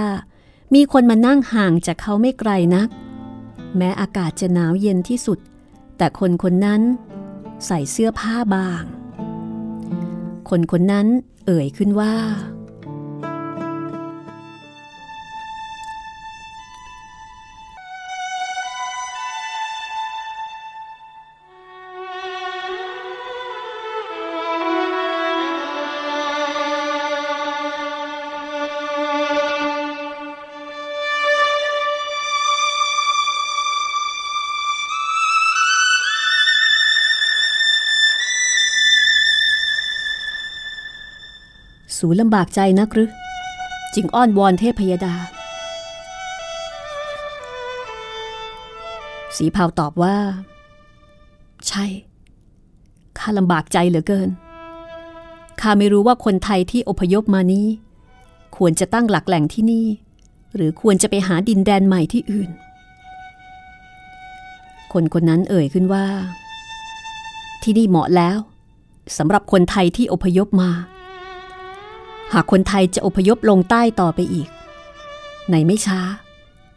[0.74, 2.88] มีคนมานั่งห่างจากเขาไม่ไกลนัก
[3.76, 5.38] แม้อากาศจะหนาวเย็นที่สุด
[5.96, 6.82] แต่คนคนนั้น
[7.66, 8.84] ใส่เสื้อผ้าบาง
[10.50, 11.06] คนคนนั้น
[11.46, 12.14] เอ่ยขึ้นว่า
[42.04, 43.10] สูลำบากใจนักหรือ
[43.94, 45.14] จึงอ้อนวอนเทพพยดา
[49.36, 50.16] สีเผาตอบว่า
[51.68, 51.84] ใช่
[53.18, 54.30] ข้าลำบากใจเหลือเกิน
[55.60, 57.66] ข้าไม่รู้ว่าคนไทยที่อพยพมานี้
[58.56, 59.86] ควรจะตั้งหลักแหล่งที่นี่
[60.54, 62.50] หรือควรจะไปหาดินแดนใหม่ที่อื่น
[64.92, 66.06] คนคนนั้นเอ่ยขึ้นว่า
[67.62, 68.38] ที่นี่เหมาะแล้ว
[69.18, 70.70] สำหรับคนไทยที่อพยพมา
[72.34, 74.48] หากคนไทยจะอพยพลงใต้ต่อไปอีก
[75.50, 76.00] ในไม่ช้า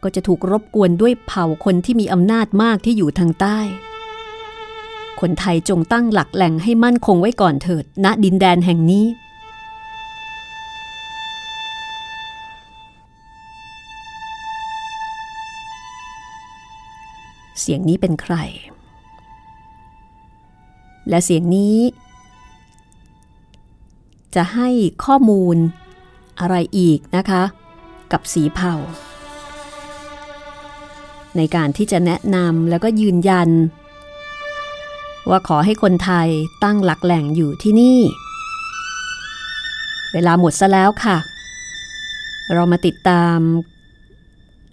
[0.02, 3.58] ก็จะถูกรบกวนด้วยเผ่าคนที่มีอำนาจมากที่อยู่ทางใต้
[5.20, 9.06] คนไทยจงตั้งหลักแหล่งให้มั่นคงไว้ก่อนเถิด ณดินแดนแห่งนี้
[17.60, 18.34] เสียงนี้เป็นใคร
[21.08, 21.76] และเสียงนี้
[24.36, 24.68] จะให้
[25.04, 25.56] ข้อมูล
[26.40, 27.42] อะไรอีกนะคะ
[28.12, 28.74] กับสีเผา
[31.36, 33.48] ในการที่จะแนะนำแล้วก็ยืนยัน
[35.30, 36.28] ว่าขอให้คนไทย
[36.64, 37.98] ตั้งหลักแหล่งอยู่ที่นี่
[40.12, 41.16] เวลาหมดซะแล้วค่ะ
[42.52, 43.38] เรามาติดตาม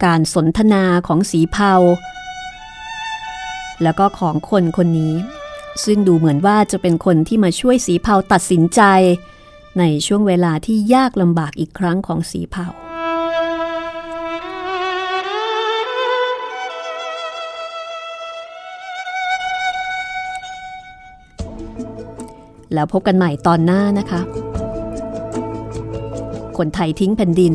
[0.05, 1.73] การสนทนาของสีเผา
[3.83, 5.15] แล้วก็ของคนคนนี้
[5.85, 8.81] ซึ่งดูเหมือนว่าจะเป็นคนที่มาช่วยสีเผาตัดสินใจ
[9.79, 12.67] ในช่วงเวลาที่ยากลำบากอีกครั้งของสีเผา
[22.73, 24.21] แล้วพบกันใหม่ตอนหน้านะคะ
[26.57, 27.53] คนไทยทิ้งแผ่นดิน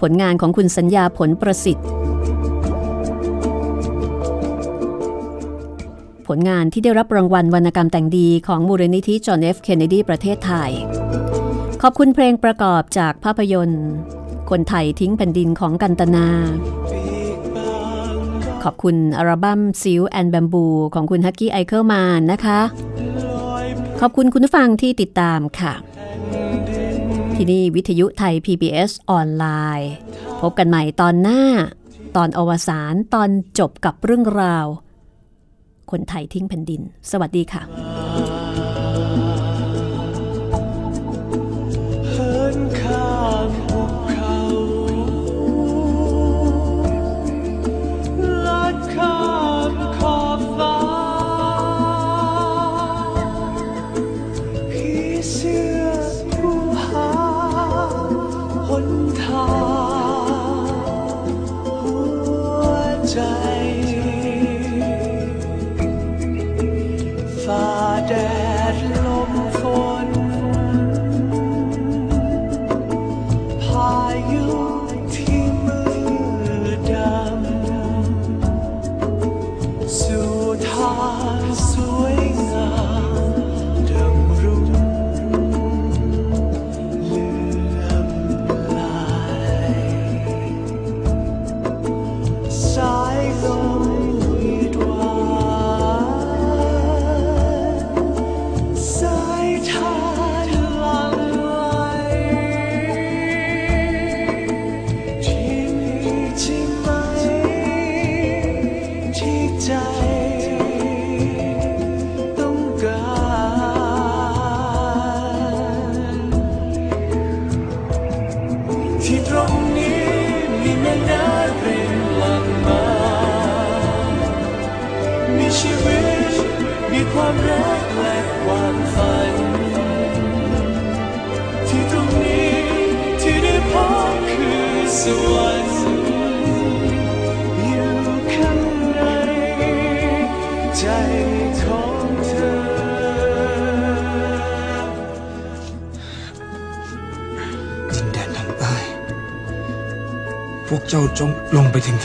[0.00, 1.88] ผลงานของคุณสัญญาผลประสิทธิ์
[6.26, 10.70] ผลงานที่ได้รับรางวัลวรรณกรรมแต่งดีของมูลนิธิจอห์นเอฟเคนเนดีประเทศไทย
[11.82, 13.86] ขอบคุณเพลงประกอบจากภาพยนตร์
[14.50, 16.28] คนไทยทิ้งแผ่นดินของกันตนา
[18.62, 22.60] ขอบคุณอัลบั้ม Silk and Bamboo ของคุณฮักกี้ไอเคิลมานนะคะ
[24.00, 25.72] ขอบคุณคุณฟังที่ติดตามค่ะ
[27.36, 29.44] ที่นี่วิทยุไทย PBS ออนไล
[29.78, 29.90] น์
[30.40, 31.42] พบกันใหม่ตอนหน้า
[32.16, 34.66] ตอนอวสานตอนจบกับเรื่องราว
[35.90, 37.62] คนไทยทิ้งแผ่นดิน สวัสดีค่ะ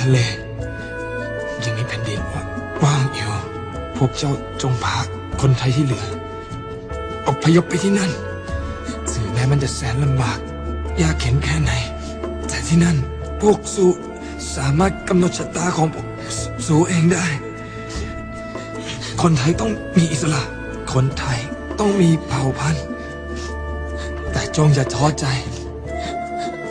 [0.05, 0.19] ะเล
[1.63, 2.19] ยังมีแผ่นดิน
[2.83, 3.31] ว่างอยู่
[3.97, 4.31] พวกเจ้า
[4.61, 4.97] จงพา
[5.41, 6.05] คนไทยที่เหลือ
[7.27, 8.11] อพยพไปที่นั่น
[9.11, 10.39] ถึงแม้มันจะแสนลำบาก
[11.01, 11.71] ยากเข็นแค่ไหน
[12.47, 12.97] แต่ที่นั่น
[13.41, 13.85] พวกสู
[14.55, 17.25] สามารถกำหนดชะตาของพวกสสูเองได้
[19.21, 20.43] คนไทยต้องมีอิสระ
[20.93, 21.39] คนไทย
[21.79, 22.85] ต้องมีเผ่าพันธุ์
[24.31, 25.25] แต่จงอย่าท้อใจ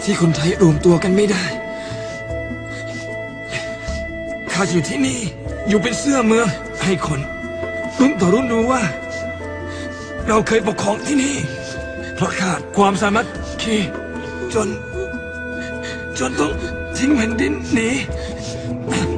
[0.03, 1.45] ที่คนไทยรวมตัวกันไม่ได้
[4.55, 5.21] ข้าอยู่ที่นี่
[5.69, 6.47] อยู่เป็นเสื้อเมือง
[6.83, 7.21] ให้คน
[7.99, 8.83] รุ่นต่อรุ่นรู้ว่า
[10.27, 11.37] เราเคยปกครองที่นี่
[12.15, 13.27] เพราะขาดความสามัค
[13.63, 13.77] คี
[14.55, 14.69] จน
[16.19, 16.53] จนต้อง
[16.97, 17.91] ทิ้งแผ่นดินหนี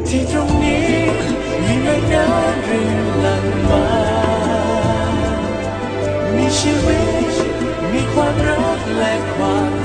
[0.08, 0.86] ที่ตรงนี้
[1.64, 2.90] มีแม่น้ำริน
[3.22, 3.84] หลั่งมา
[6.34, 6.98] มีชีวิ
[7.30, 7.32] ต
[7.92, 9.75] มีความรักและความ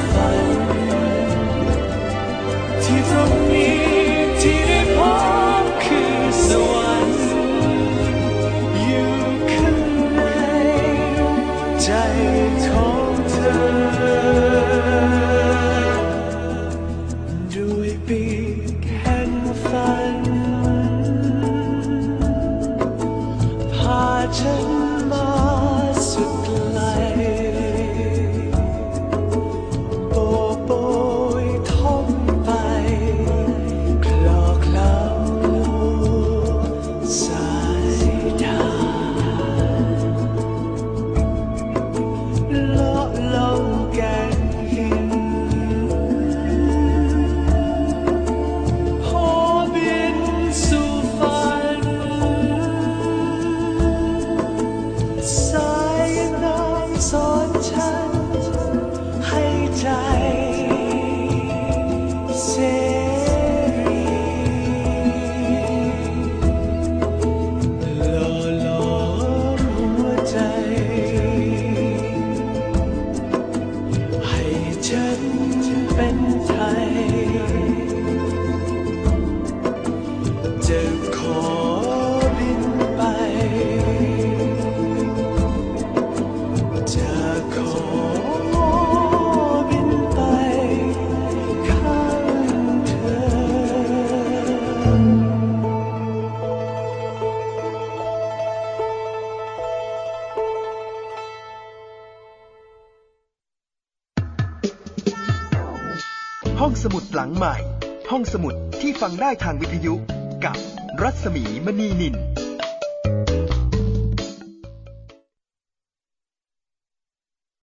[109.01, 109.93] ฟังได้ทางวิทยุ